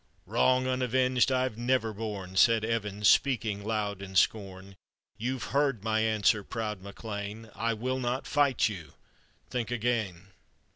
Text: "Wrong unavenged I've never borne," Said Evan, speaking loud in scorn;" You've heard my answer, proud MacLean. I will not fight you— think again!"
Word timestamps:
"Wrong 0.25 0.65
unavenged 0.65 1.31
I've 1.31 1.59
never 1.59 1.93
borne," 1.93 2.35
Said 2.35 2.65
Evan, 2.65 3.03
speaking 3.03 3.63
loud 3.63 4.01
in 4.01 4.15
scorn;" 4.15 4.75
You've 5.19 5.43
heard 5.53 5.83
my 5.83 5.99
answer, 5.99 6.43
proud 6.43 6.81
MacLean. 6.81 7.51
I 7.53 7.75
will 7.75 7.99
not 7.99 8.25
fight 8.25 8.67
you— 8.67 8.93
think 9.51 9.69
again!" 9.69 10.29